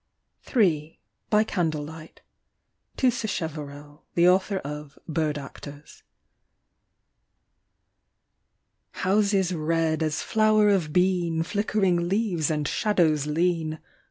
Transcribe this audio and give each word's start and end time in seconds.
82 0.47 0.51
EDITH 0.59 0.61
SJTWELL. 0.63 0.63
III. 0.63 0.99
BY 1.29 1.43
CANDLELIGHT. 1.43 2.21
To 2.97 3.07
Sacheverell, 3.11 4.01
tJie 4.17 4.29
Author 4.33 4.57
of" 4.57 4.97
Bird 5.17 5.37
Actors." 5.37 6.01
1 8.95 9.03
HOUSES 9.03 9.53
red 9.53 10.01
as 10.01 10.23
flower 10.23 10.69
of 10.69 10.91
bean, 10.91 11.43
Flickering 11.43 12.09
leaves 12.09 12.49
and 12.49 12.67
shadows 12.67 13.27
lean 13.27 13.77